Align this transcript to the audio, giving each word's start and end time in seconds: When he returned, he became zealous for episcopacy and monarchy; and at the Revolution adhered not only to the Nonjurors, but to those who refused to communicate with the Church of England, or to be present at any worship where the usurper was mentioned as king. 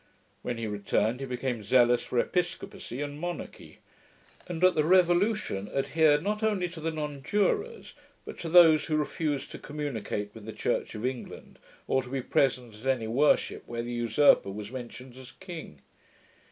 When 0.41 0.57
he 0.57 0.65
returned, 0.65 1.19
he 1.19 1.27
became 1.27 1.61
zealous 1.61 2.01
for 2.01 2.17
episcopacy 2.17 3.03
and 3.03 3.19
monarchy; 3.19 3.81
and 4.47 4.63
at 4.63 4.73
the 4.73 4.83
Revolution 4.83 5.69
adhered 5.75 6.23
not 6.23 6.41
only 6.41 6.67
to 6.69 6.79
the 6.79 6.89
Nonjurors, 6.89 7.93
but 8.25 8.39
to 8.39 8.49
those 8.49 8.85
who 8.85 8.97
refused 8.97 9.51
to 9.51 9.59
communicate 9.59 10.33
with 10.33 10.45
the 10.45 10.53
Church 10.53 10.95
of 10.95 11.05
England, 11.05 11.59
or 11.87 12.01
to 12.01 12.09
be 12.09 12.23
present 12.23 12.73
at 12.79 12.87
any 12.87 13.05
worship 13.05 13.61
where 13.67 13.83
the 13.83 13.93
usurper 13.93 14.49
was 14.49 14.71
mentioned 14.71 15.15
as 15.17 15.33
king. 15.33 15.81